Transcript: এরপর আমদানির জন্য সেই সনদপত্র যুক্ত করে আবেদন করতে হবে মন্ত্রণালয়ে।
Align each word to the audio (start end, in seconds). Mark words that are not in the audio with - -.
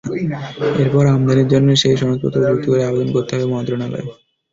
এরপর 0.81 1.03
আমদানির 1.07 1.51
জন্য 1.53 1.67
সেই 1.81 1.95
সনদপত্র 1.99 2.45
যুক্ত 2.45 2.65
করে 2.67 2.83
আবেদন 2.85 3.09
করতে 3.15 3.31
হবে 3.33 3.47
মন্ত্রণালয়ে। 3.53 4.05